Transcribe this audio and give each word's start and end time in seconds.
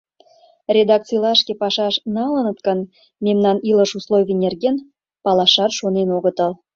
Редакцийлашке 0.75 1.53
пашаш 1.61 1.95
налыныт 2.15 2.59
гын, 2.67 2.79
мемнан 3.25 3.57
илыш 3.69 3.91
условий 3.99 4.37
нерген 4.43 4.75
палашат 5.23 5.71
шонен 5.79 6.07
огытыл. 6.17 6.51